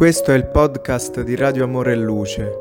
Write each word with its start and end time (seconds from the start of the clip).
Questo 0.00 0.32
è 0.32 0.34
il 0.34 0.46
podcast 0.46 1.20
di 1.20 1.36
Radio 1.36 1.64
Amore 1.64 1.92
e 1.92 1.96
Luce. 1.96 2.52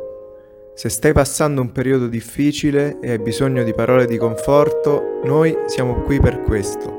Se 0.75 0.89
stai 0.89 1.13
passando 1.13 1.61
un 1.61 1.71
periodo 1.71 2.07
difficile 2.07 2.99
e 2.99 3.11
hai 3.11 3.19
bisogno 3.19 3.63
di 3.63 3.73
parole 3.73 4.07
di 4.07 4.17
conforto, 4.17 5.21
noi 5.23 5.57
siamo 5.67 6.01
qui 6.01 6.19
per 6.19 6.41
questo. 6.41 6.97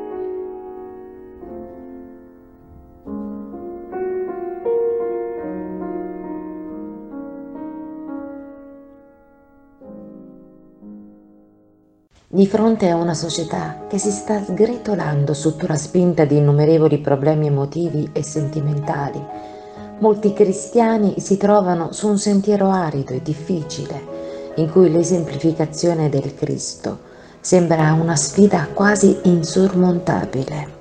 Di 12.29 12.47
fronte 12.47 12.89
a 12.89 12.97
una 12.97 13.13
società 13.13 13.85
che 13.91 13.99
si 13.99 14.11
sta 14.11 14.43
sgretolando 14.43 15.35
sotto 15.35 15.67
la 15.67 15.77
spinta 15.77 16.25
di 16.25 16.39
innumerevoli 16.39 16.97
problemi 17.01 17.49
emotivi 17.49 18.09
e 18.15 18.23
sentimentali, 18.23 19.59
molti 20.01 20.33
cristiani 20.33 21.15
si 21.19 21.37
trovano 21.37 21.93
su 21.93 22.09
un 22.09 22.19
sentiero 22.19 22.69
arido 22.71 23.13
e 23.13 23.23
difficile, 23.23 24.19
in 24.57 24.71
cui 24.71 24.91
l'esemplificazione 24.91 26.09
del 26.09 26.35
Cristo 26.35 26.99
sembra 27.41 27.93
una 27.93 28.17
sfida 28.17 28.69
quasi 28.73 29.19
insormontabile. 29.23 30.79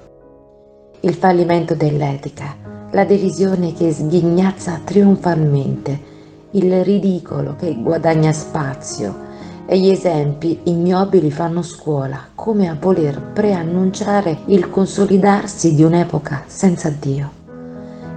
Il 1.01 1.13
fallimento 1.13 1.75
dell'etica, 1.75 2.55
la 2.91 3.05
derisione 3.05 3.73
che 3.73 3.91
sghignazza 3.91 4.81
trionfalmente, 4.83 6.17
il 6.51 6.83
ridicolo 6.83 7.55
che 7.55 7.75
guadagna 7.75 8.33
spazio, 8.33 9.27
e 9.65 9.77
gli 9.77 9.89
esempi 9.89 10.61
ignobili 10.63 11.29
fanno 11.29 11.61
scuola, 11.61 12.29
come 12.33 12.67
a 12.67 12.75
voler 12.79 13.21
preannunciare 13.21 14.39
il 14.45 14.67
consolidarsi 14.69 15.75
di 15.75 15.83
un'epoca 15.83 16.43
senza 16.47 16.89
Dio. 16.89 17.37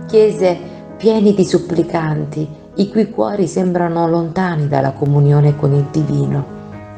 Chiese 0.07 0.72
pieni 1.03 1.35
di 1.35 1.45
supplicanti, 1.45 2.49
i 2.77 2.89
cui 2.89 3.11
cuori 3.11 3.49
sembrano 3.49 4.07
lontani 4.07 4.69
dalla 4.69 4.93
comunione 4.93 5.57
con 5.57 5.75
il 5.75 5.89
divino, 5.91 6.45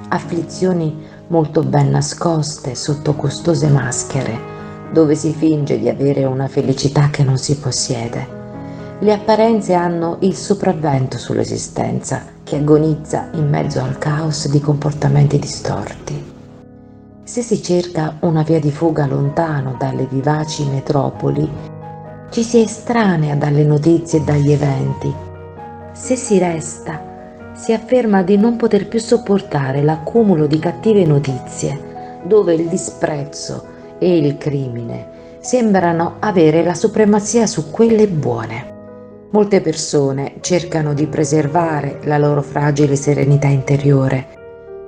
afflizioni 0.08 0.94
molto 1.28 1.62
ben 1.62 1.88
nascoste 1.88 2.74
sotto 2.74 3.14
costose 3.14 3.66
maschere, 3.68 4.38
dove 4.92 5.14
si 5.14 5.32
finge 5.32 5.78
di 5.78 5.88
avere 5.88 6.26
una 6.26 6.48
felicità 6.48 7.08
che 7.08 7.24
non 7.24 7.38
si 7.38 7.56
possiede. 7.56 8.28
Le 8.98 9.10
apparenze 9.10 9.72
hanno 9.72 10.18
il 10.20 10.34
sopravvento 10.34 11.16
sull'esistenza 11.16 12.26
che 12.44 12.56
agonizza 12.56 13.30
in 13.32 13.48
mezzo 13.48 13.80
al 13.80 13.96
caos 13.96 14.50
di 14.50 14.60
comportamenti 14.60 15.38
distorti. 15.38 16.32
Se 17.24 17.40
si 17.40 17.62
cerca 17.62 18.18
una 18.20 18.42
via 18.42 18.60
di 18.60 18.70
fuga 18.70 19.06
lontano 19.06 19.76
dalle 19.78 20.04
vivaci 20.04 20.66
metropoli, 20.66 21.72
ci 22.34 22.42
si 22.42 22.60
estranea 22.60 23.36
dalle 23.36 23.62
notizie 23.62 24.18
e 24.18 24.22
dagli 24.22 24.50
eventi. 24.50 25.14
Se 25.92 26.16
si 26.16 26.36
resta, 26.36 27.52
si 27.54 27.72
afferma 27.72 28.24
di 28.24 28.36
non 28.36 28.56
poter 28.56 28.88
più 28.88 28.98
sopportare 28.98 29.84
l'accumulo 29.84 30.48
di 30.48 30.58
cattive 30.58 31.04
notizie, 31.04 32.18
dove 32.24 32.54
il 32.54 32.66
disprezzo 32.66 33.64
e 34.00 34.16
il 34.16 34.36
crimine 34.36 35.36
sembrano 35.38 36.16
avere 36.18 36.64
la 36.64 36.74
supremazia 36.74 37.46
su 37.46 37.70
quelle 37.70 38.08
buone. 38.08 38.72
Molte 39.30 39.60
persone 39.60 40.38
cercano 40.40 40.92
di 40.92 41.06
preservare 41.06 42.00
la 42.02 42.18
loro 42.18 42.42
fragile 42.42 42.96
serenità 42.96 43.46
interiore, 43.46 44.26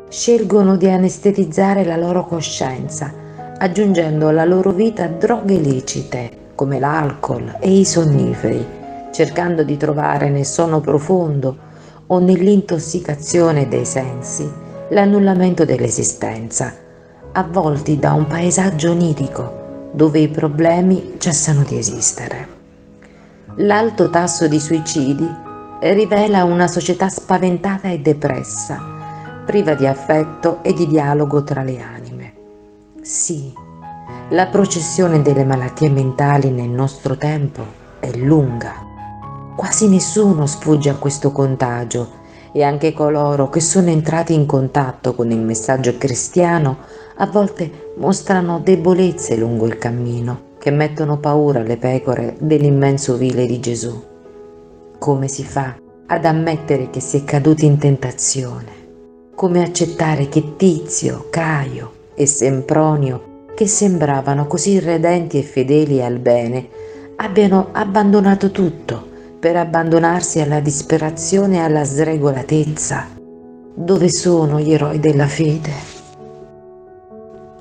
scelgono 0.08 0.76
di 0.76 0.88
anestetizzare 0.88 1.84
la 1.84 1.96
loro 1.96 2.26
coscienza, 2.26 3.14
aggiungendo 3.56 4.26
alla 4.26 4.44
loro 4.44 4.72
vita 4.72 5.06
droghe 5.06 5.60
lecite 5.60 6.44
come 6.56 6.80
l'alcol 6.80 7.58
e 7.60 7.78
i 7.78 7.84
sonniferi, 7.84 8.66
cercando 9.12 9.62
di 9.62 9.76
trovare 9.76 10.28
nel 10.28 10.44
sonno 10.44 10.80
profondo 10.80 11.56
o 12.08 12.18
nell'intossicazione 12.18 13.68
dei 13.68 13.84
sensi 13.84 14.50
l'annullamento 14.88 15.64
dell'esistenza, 15.64 16.74
avvolti 17.32 17.98
da 17.98 18.12
un 18.12 18.26
paesaggio 18.26 18.90
onirico 18.90 19.64
dove 19.92 20.18
i 20.18 20.28
problemi 20.28 21.14
cessano 21.18 21.62
di 21.62 21.78
esistere. 21.78 22.48
L'alto 23.56 24.10
tasso 24.10 24.48
di 24.48 24.60
suicidi 24.60 25.26
rivela 25.80 26.44
una 26.44 26.66
società 26.66 27.08
spaventata 27.08 27.88
e 27.88 28.00
depressa, 28.00 28.78
priva 29.44 29.74
di 29.74 29.86
affetto 29.86 30.62
e 30.62 30.72
di 30.72 30.86
dialogo 30.86 31.42
tra 31.44 31.62
le 31.62 31.80
anime. 31.80 32.32
Sì, 33.00 33.52
la 34.30 34.46
processione 34.48 35.22
delle 35.22 35.44
malattie 35.44 35.88
mentali 35.88 36.50
nel 36.50 36.68
nostro 36.68 37.16
tempo 37.16 37.64
è 38.00 38.10
lunga. 38.16 38.84
Quasi 39.54 39.88
nessuno 39.88 40.46
sfugge 40.46 40.90
a 40.90 40.96
questo 40.96 41.30
contagio 41.30 42.24
e 42.50 42.64
anche 42.64 42.92
coloro 42.92 43.48
che 43.48 43.60
sono 43.60 43.88
entrati 43.88 44.34
in 44.34 44.44
contatto 44.44 45.14
con 45.14 45.30
il 45.30 45.38
messaggio 45.38 45.96
cristiano 45.96 46.78
a 47.18 47.26
volte 47.26 47.92
mostrano 47.98 48.58
debolezze 48.58 49.36
lungo 49.36 49.66
il 49.66 49.78
cammino 49.78 50.54
che 50.58 50.72
mettono 50.72 51.18
paura 51.18 51.60
alle 51.60 51.76
pecore 51.76 52.36
dell'immenso 52.40 53.16
vile 53.16 53.46
di 53.46 53.60
Gesù. 53.60 54.02
Come 54.98 55.28
si 55.28 55.44
fa 55.44 55.76
ad 56.08 56.24
ammettere 56.24 56.90
che 56.90 56.98
si 56.98 57.18
è 57.18 57.24
caduti 57.24 57.64
in 57.64 57.78
tentazione? 57.78 58.74
Come 59.36 59.62
accettare 59.62 60.28
che 60.28 60.56
Tizio, 60.56 61.26
Caio 61.30 61.92
e 62.14 62.26
Sempronio, 62.26 63.34
che 63.56 63.66
sembravano 63.66 64.46
così 64.46 64.74
irredenti 64.74 65.38
e 65.38 65.42
fedeli 65.42 66.02
al 66.02 66.18
bene, 66.18 66.68
abbiano 67.16 67.70
abbandonato 67.72 68.50
tutto 68.50 69.04
per 69.40 69.56
abbandonarsi 69.56 70.40
alla 70.40 70.60
disperazione 70.60 71.56
e 71.56 71.60
alla 71.60 71.84
sregolatezza? 71.84 73.08
Dove 73.74 74.10
sono 74.10 74.60
gli 74.60 74.72
eroi 74.72 75.00
della 75.00 75.26
fede? 75.26 75.94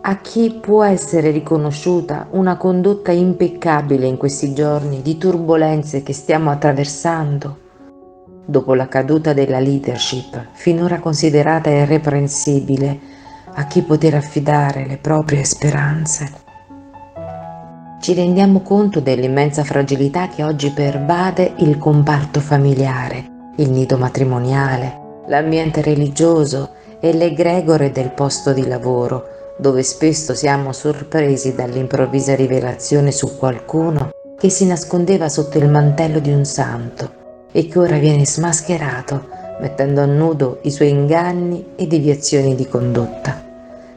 a 0.07 0.17
chi 0.17 0.59
può 0.61 0.83
essere 0.83 1.31
riconosciuta 1.31 2.27
una 2.31 2.57
condotta 2.57 3.11
impeccabile 3.11 4.05
in 4.05 4.17
questi 4.17 4.53
giorni 4.53 5.01
di 5.01 5.17
turbulenze 5.17 6.03
che 6.03 6.13
stiamo 6.13 6.51
attraversando? 6.51 7.57
Dopo 8.45 8.75
la 8.75 8.87
caduta 8.87 9.33
della 9.33 9.57
leadership, 9.57 10.49
finora 10.53 10.99
considerata 10.99 11.71
irreprensibile, 11.71 12.99
a 13.57 13.67
chi 13.67 13.81
poter 13.83 14.15
affidare 14.15 14.85
le 14.85 14.97
proprie 14.97 15.43
speranze? 15.45 16.43
Ci 18.01 18.13
rendiamo 18.13 18.59
conto 18.59 18.99
dell'immensa 18.99 19.63
fragilità 19.63 20.27
che 20.27 20.43
oggi 20.43 20.71
pervade 20.71 21.53
il 21.57 21.77
comparto 21.77 22.41
familiare, 22.41 23.53
il 23.57 23.71
nido 23.71 23.97
matrimoniale, 23.97 25.23
l'ambiente 25.27 25.81
religioso 25.81 26.71
e 26.99 27.13
l'egregore 27.13 27.91
del 27.91 28.11
posto 28.11 28.51
di 28.51 28.67
lavoro, 28.67 29.53
dove 29.57 29.83
spesso 29.83 30.33
siamo 30.33 30.73
sorpresi 30.73 31.55
dall'improvvisa 31.55 32.35
rivelazione 32.35 33.11
su 33.11 33.37
qualcuno 33.37 34.11
che 34.37 34.49
si 34.49 34.65
nascondeva 34.65 35.29
sotto 35.29 35.57
il 35.57 35.69
mantello 35.69 36.19
di 36.19 36.31
un 36.31 36.43
santo 36.43 37.47
e 37.53 37.67
che 37.67 37.79
ora 37.79 37.97
viene 37.97 38.25
smascherato 38.25 39.35
mettendo 39.61 40.01
a 40.01 40.05
nudo 40.05 40.59
i 40.63 40.71
suoi 40.71 40.89
inganni 40.89 41.73
e 41.77 41.87
deviazioni 41.87 42.55
di 42.55 42.67
condotta. 42.67 43.44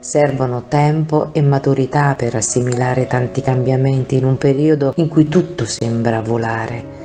Servono 0.00 0.64
tempo 0.68 1.30
e 1.32 1.42
maturità 1.42 2.14
per 2.14 2.34
assimilare 2.34 3.06
tanti 3.06 3.40
cambiamenti 3.40 4.16
in 4.16 4.24
un 4.24 4.38
periodo 4.38 4.92
in 4.96 5.08
cui 5.08 5.28
tutto 5.28 5.64
sembra 5.64 6.20
volare. 6.20 6.96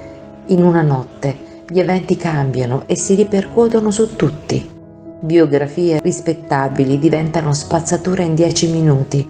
In 0.48 0.64
una 0.64 0.82
notte 0.82 1.36
gli 1.68 1.80
eventi 1.80 2.18
cambiano 2.18 2.84
e 2.86 2.96
si 2.96 3.16
ripercuotono 3.16 3.92
su 3.92 4.16
tutti 4.16 4.74
biografie 5.24 6.02
rispettabili 6.02 7.00
diventano 7.00 7.54
spazzatura 7.54 8.24
in 8.24 8.36
dieci 8.36 8.70
minuti. 8.70 9.26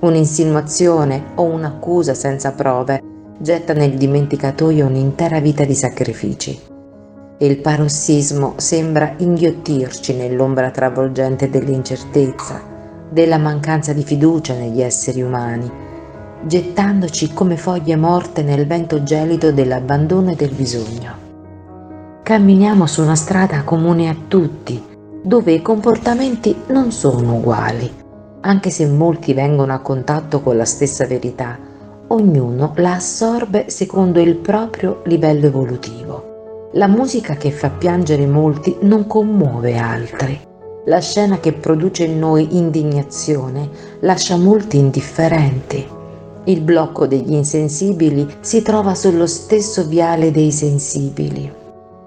Un'insinuazione 0.00 1.32
o 1.34 1.42
un'accusa 1.42 2.14
senza 2.14 2.52
prove 2.52 3.02
getta 3.38 3.74
nel 3.74 3.96
dimenticatoio 3.96 4.86
un'intera 4.86 5.38
vita 5.40 5.64
di 5.64 5.74
sacrifici. 5.74 6.58
Il 7.38 7.58
parossismo 7.58 8.54
sembra 8.56 9.12
inghiottirci 9.18 10.14
nell'ombra 10.14 10.70
travolgente 10.70 11.50
dell'incertezza, 11.50 12.62
della 13.10 13.38
mancanza 13.38 13.92
di 13.92 14.02
fiducia 14.02 14.54
negli 14.54 14.80
esseri 14.82 15.22
umani, 15.22 15.70
gettandoci 16.46 17.32
come 17.32 17.56
foglie 17.56 17.96
morte 17.96 18.42
nel 18.42 18.66
vento 18.66 19.02
gelido 19.02 19.52
dell'abbandono 19.52 20.30
e 20.30 20.34
del 20.36 20.52
bisogno. 20.52 21.24
Camminiamo 22.22 22.86
su 22.86 23.02
una 23.02 23.14
strada 23.14 23.62
comune 23.62 24.08
a 24.08 24.16
tutti, 24.26 24.82
dove 25.22 25.52
i 25.52 25.62
comportamenti 25.62 26.54
non 26.68 26.92
sono 26.92 27.36
uguali. 27.36 27.90
Anche 28.40 28.70
se 28.70 28.86
molti 28.86 29.32
vengono 29.32 29.72
a 29.72 29.80
contatto 29.80 30.40
con 30.40 30.56
la 30.56 30.64
stessa 30.64 31.06
verità, 31.06 31.58
ognuno 32.08 32.72
la 32.76 32.94
assorbe 32.94 33.70
secondo 33.70 34.20
il 34.20 34.36
proprio 34.36 35.02
livello 35.06 35.46
evolutivo. 35.46 36.70
La 36.74 36.86
musica 36.86 37.34
che 37.34 37.50
fa 37.50 37.70
piangere 37.70 38.26
molti 38.26 38.76
non 38.82 39.06
commuove 39.06 39.76
altri. 39.78 40.38
La 40.88 41.00
scena 41.00 41.40
che 41.40 41.52
produce 41.52 42.04
in 42.04 42.16
noi 42.16 42.56
indignazione 42.56 43.68
lascia 44.02 44.36
molti 44.36 44.76
indifferenti. 44.78 45.84
Il 46.44 46.60
blocco 46.60 47.08
degli 47.08 47.32
insensibili 47.32 48.24
si 48.38 48.62
trova 48.62 48.94
sullo 48.94 49.26
stesso 49.26 49.84
viale 49.84 50.30
dei 50.30 50.52
sensibili. 50.52 51.52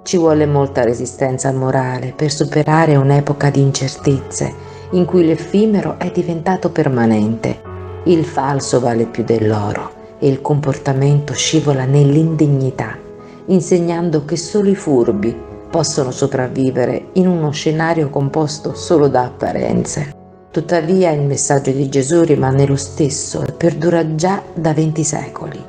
Ci 0.02 0.16
vuole 0.16 0.46
molta 0.46 0.86
resistenza 0.86 1.52
morale 1.52 2.14
per 2.16 2.32
superare 2.32 2.96
un'epoca 2.96 3.50
di 3.50 3.60
incertezze 3.60 4.54
in 4.92 5.04
cui 5.04 5.26
l'effimero 5.26 6.00
è 6.00 6.10
diventato 6.10 6.70
permanente. 6.70 7.60
Il 8.06 8.24
falso 8.24 8.80
vale 8.80 9.08
più 9.08 9.26
dell'oro 9.26 9.92
e 10.20 10.30
il 10.30 10.40
comportamento 10.40 11.34
scivola 11.34 11.84
nell'indignità, 11.84 12.98
insegnando 13.48 14.24
che 14.24 14.38
solo 14.38 14.70
i 14.70 14.76
furbi 14.76 15.48
possono 15.70 16.12
sopravvivere 16.12 17.10
in 17.14 17.28
uno 17.28 17.52
scenario 17.52 18.10
composto 18.10 18.74
solo 18.74 19.08
da 19.08 19.24
apparenze. 19.24 20.16
Tuttavia 20.52 21.12
il 21.12 21.22
messaggio 21.22 21.72
di 21.72 21.90
Gesù 21.90 22.24
rimane 22.24 22.66
lo 22.66 22.76
stesso 22.76 23.44
e 23.46 23.52
perdura 23.52 24.16
già 24.16 24.42
da 24.54 24.74
venti 24.74 25.04
secoli. 25.04 25.64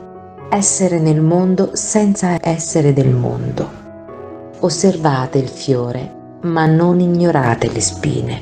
Essere 0.50 0.98
nel 0.98 1.20
mondo 1.20 1.70
senza 1.74 2.38
essere 2.40 2.94
del 2.94 3.10
mondo. 3.10 3.68
Osservate 4.60 5.38
il 5.38 5.48
fiore, 5.48 6.38
ma 6.42 6.64
non 6.66 6.98
ignorate 6.98 7.70
le 7.70 7.80
spine. 7.80 8.40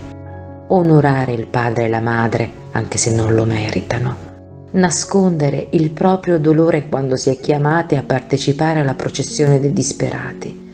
Onorare 0.69 1.33
il 1.33 1.47
padre 1.49 1.87
e 1.87 1.89
la 1.89 2.01
madre, 2.01 2.51
anche 2.73 2.99
se 2.99 3.13
non 3.13 3.35
lo 3.35 3.45
meritano. 3.45 4.27
Nascondere 4.71 5.69
il 5.71 5.91
proprio 5.91 6.39
dolore 6.39 6.89
quando 6.89 7.17
si 7.17 7.31
è 7.31 7.39
chiamati 7.39 7.97
a 7.97 8.05
partecipare 8.05 8.81
alla 8.81 8.95
processione 8.95 9.59
dei 9.59 9.73
disperati. 9.73 10.68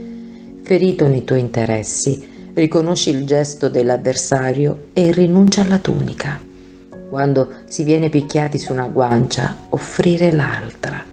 Ferito 0.65 1.07
nei 1.07 1.25
tuoi 1.25 1.41
interessi, 1.41 2.51
riconosci 2.55 3.11
il 3.11 3.25
gesto 3.25 3.69
dell'avversario 3.69 4.87
e 4.93 5.13
rinuncia 5.13 5.61
alla 5.61 5.79
tunica. 5.79 6.41
Quando 7.09 7.49
si 7.69 7.85
viene 7.85 8.09
picchiati 8.09 8.59
su 8.59 8.73
una 8.73 8.89
guancia, 8.89 9.57
offrire 9.69 10.33
l'altra 10.33 11.13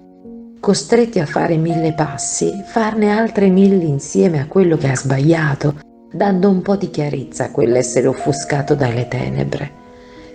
costretti 0.61 1.19
a 1.19 1.25
fare 1.25 1.57
mille 1.57 1.93
passi, 1.93 2.63
farne 2.63 3.09
altre 3.09 3.49
mille 3.49 3.83
insieme 3.83 4.39
a 4.39 4.45
quello 4.45 4.77
che 4.77 4.89
ha 4.89 4.95
sbagliato, 4.95 5.79
dando 6.13 6.49
un 6.49 6.61
po' 6.61 6.75
di 6.75 6.91
chiarezza 6.91 7.45
a 7.45 7.51
quell'essere 7.51 8.05
offuscato 8.05 8.75
dalle 8.75 9.07
tenebre. 9.07 9.79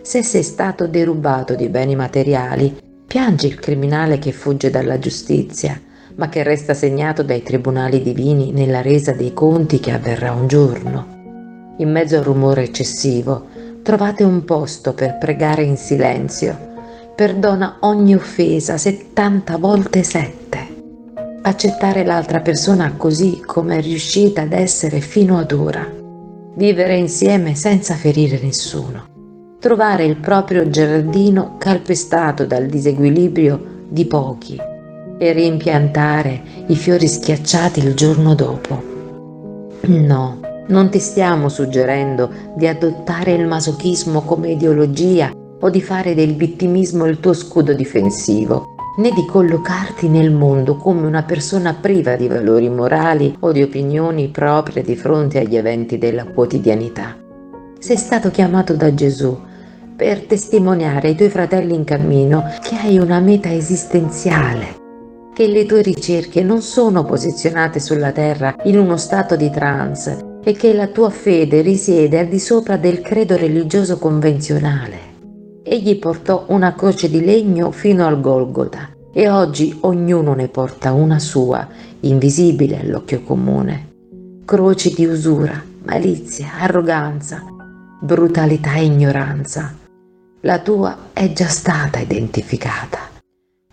Se 0.02 0.24
sei 0.24 0.42
stato 0.42 0.88
derubato 0.88 1.54
di 1.54 1.68
beni 1.68 1.94
materiali, 1.94 2.76
piangi 3.06 3.46
il 3.46 3.60
criminale 3.60 4.18
che 4.18 4.32
fugge 4.32 4.68
dalla 4.68 4.98
giustizia, 4.98 5.80
ma 6.16 6.28
che 6.28 6.42
resta 6.42 6.74
segnato 6.74 7.22
dai 7.22 7.42
tribunali 7.42 8.02
divini 8.02 8.52
nella 8.52 8.82
resa 8.82 9.12
dei 9.12 9.32
conti 9.32 9.80
che 9.80 9.92
avverrà 9.92 10.32
un 10.32 10.46
giorno. 10.46 11.74
In 11.78 11.90
mezzo 11.90 12.16
al 12.16 12.24
rumore 12.24 12.64
eccessivo, 12.64 13.46
trovate 13.82 14.24
un 14.24 14.44
posto 14.44 14.94
per 14.94 15.18
pregare 15.18 15.62
in 15.62 15.76
silenzio 15.76 16.74
perdona 17.16 17.78
ogni 17.80 18.14
offesa 18.14 18.76
70 18.76 19.56
volte 19.56 20.02
7. 20.02 20.74
Accettare 21.40 22.04
l'altra 22.04 22.40
persona 22.40 22.92
così 22.94 23.40
come 23.44 23.78
è 23.78 23.80
riuscita 23.80 24.42
ad 24.42 24.52
essere 24.52 25.00
fino 25.00 25.38
ad 25.38 25.50
ora. 25.52 25.90
Vivere 26.54 26.96
insieme 26.96 27.54
senza 27.54 27.94
ferire 27.94 28.38
nessuno. 28.42 29.06
Trovare 29.58 30.04
il 30.04 30.16
proprio 30.16 30.68
giardino 30.68 31.56
calpestato 31.56 32.44
dal 32.44 32.66
disequilibrio 32.66 33.84
di 33.88 34.04
pochi 34.04 34.60
e 35.18 35.32
rimpiantare 35.32 36.42
i 36.66 36.76
fiori 36.76 37.08
schiacciati 37.08 37.80
il 37.80 37.94
giorno 37.94 38.34
dopo. 38.34 38.94
No, 39.82 40.40
non 40.68 40.90
ti 40.90 40.98
stiamo 40.98 41.48
suggerendo 41.48 42.30
di 42.56 42.66
adottare 42.66 43.32
il 43.32 43.46
masochismo 43.46 44.22
come 44.22 44.52
ideologia 44.52 45.30
o 45.60 45.70
di 45.70 45.80
fare 45.80 46.14
del 46.14 46.34
vittimismo 46.34 47.06
il 47.06 47.20
tuo 47.20 47.32
scudo 47.32 47.72
difensivo, 47.72 48.74
né 48.98 49.10
di 49.10 49.24
collocarti 49.26 50.08
nel 50.08 50.32
mondo 50.32 50.76
come 50.76 51.06
una 51.06 51.22
persona 51.22 51.74
priva 51.74 52.16
di 52.16 52.28
valori 52.28 52.68
morali 52.68 53.36
o 53.40 53.52
di 53.52 53.62
opinioni 53.62 54.28
proprie 54.28 54.82
di 54.82 54.96
fronte 54.96 55.38
agli 55.38 55.56
eventi 55.56 55.98
della 55.98 56.24
quotidianità. 56.24 57.16
Sei 57.78 57.96
stato 57.96 58.30
chiamato 58.30 58.74
da 58.74 58.92
Gesù 58.92 59.38
per 59.94 60.26
testimoniare 60.26 61.08
ai 61.08 61.14
tuoi 61.14 61.30
fratelli 61.30 61.74
in 61.74 61.84
cammino 61.84 62.44
che 62.60 62.74
hai 62.74 62.98
una 62.98 63.20
meta 63.20 63.52
esistenziale, 63.52 64.84
che 65.36 65.48
le 65.48 65.66
tue 65.66 65.82
ricerche 65.82 66.42
non 66.42 66.62
sono 66.62 67.04
posizionate 67.04 67.78
sulla 67.78 68.10
terra 68.10 68.56
in 68.62 68.78
uno 68.78 68.96
stato 68.96 69.36
di 69.36 69.50
trance 69.50 70.38
e 70.42 70.54
che 70.54 70.72
la 70.72 70.86
tua 70.86 71.10
fede 71.10 71.60
risiede 71.60 72.18
al 72.18 72.26
di 72.26 72.38
sopra 72.38 72.78
del 72.78 73.02
credo 73.02 73.36
religioso 73.36 73.98
convenzionale. 73.98 74.96
Egli 75.62 75.98
portò 75.98 76.46
una 76.48 76.74
croce 76.74 77.10
di 77.10 77.22
legno 77.22 77.70
fino 77.70 78.06
al 78.06 78.18
Golgota 78.18 78.88
e 79.12 79.28
oggi 79.28 79.76
ognuno 79.82 80.32
ne 80.32 80.48
porta 80.48 80.94
una 80.94 81.18
sua, 81.18 81.68
invisibile 82.00 82.80
all'occhio 82.80 83.20
comune. 83.20 83.88
Croci 84.46 84.94
di 84.94 85.04
usura, 85.04 85.62
malizia, 85.82 86.52
arroganza, 86.60 87.42
brutalità 88.00 88.76
e 88.76 88.84
ignoranza. 88.84 89.70
La 90.40 90.60
tua 90.60 90.96
è 91.12 91.30
già 91.34 91.48
stata 91.48 91.98
identificata. 91.98 93.15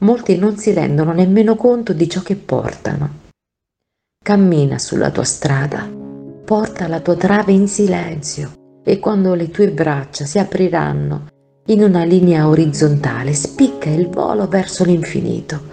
Molti 0.04 0.38
non 0.38 0.58
si 0.58 0.74
rendono 0.74 1.14
nemmeno 1.14 1.56
conto 1.56 1.94
di 1.94 2.10
ciò 2.10 2.22
che 2.22 2.36
portano. 2.36 3.22
Cammina 4.22 4.78
sulla 4.78 5.12
tua 5.12 5.24
strada, 5.24 5.90
porta 6.44 6.90
la 6.90 7.00
tua 7.00 7.16
trave 7.16 7.54
in 7.54 7.70
silenzio 7.70 8.52
e 8.84 9.00
quando 9.00 9.34
le 9.34 9.50
tue 9.50 9.72
braccia 9.72 10.26
si 10.26 10.40
apriranno 10.40 11.28
in 11.68 11.84
una 11.84 12.04
linea 12.04 12.50
orizzontale 12.50 13.34
spicca 13.34 13.90
il 13.90 14.10
volo 14.10 14.50
verso 14.50 14.84
l'infinito. 14.84 15.72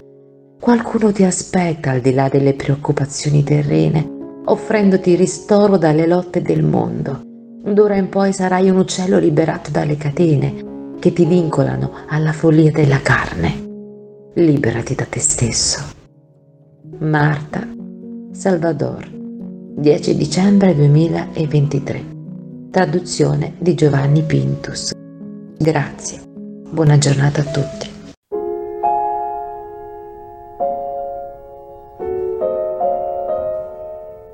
Qualcuno 0.61 1.11
ti 1.11 1.25
aspetta 1.25 1.91
al 1.91 1.99
di 1.99 2.13
là 2.13 2.29
delle 2.29 2.53
preoccupazioni 2.53 3.43
terrene, 3.43 4.41
offrendoti 4.45 5.15
ristoro 5.15 5.75
dalle 5.75 6.07
lotte 6.07 6.41
del 6.41 6.63
mondo. 6.63 7.21
D'ora 7.63 7.97
in 7.97 8.07
poi 8.07 8.31
sarai 8.31 8.69
un 8.69 8.77
uccello 8.77 9.19
liberato 9.19 9.71
dalle 9.71 9.97
catene 9.97 10.95
che 10.99 11.11
ti 11.11 11.25
vincolano 11.25 11.91
alla 12.07 12.31
follia 12.31 12.71
della 12.71 13.01
carne. 13.01 13.60
Liberati 14.35 14.95
da 14.95 15.03
te 15.03 15.19
stesso. 15.19 15.83
Marta 16.99 17.67
Salvador 18.31 19.05
10 19.11 20.15
dicembre 20.15 20.73
2023 20.73 22.05
Traduzione 22.71 23.55
di 23.57 23.73
Giovanni 23.73 24.21
Pintus 24.21 24.93
Grazie. 25.57 26.21
Buona 26.69 26.97
giornata 26.97 27.41
a 27.41 27.43
tutti. 27.43 27.89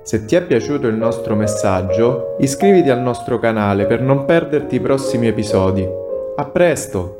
Se 0.03 0.25
ti 0.25 0.35
è 0.35 0.45
piaciuto 0.45 0.85
il 0.85 0.95
nostro 0.95 1.35
messaggio, 1.35 2.35
iscriviti 2.37 2.91
al 2.91 3.01
nostro 3.01 3.39
canale 3.39 3.87
per 3.87 4.01
non 4.01 4.25
perderti 4.25 4.75
i 4.75 4.79
prossimi 4.79 5.25
episodi. 5.25 5.83
A 6.35 6.45
presto! 6.45 7.16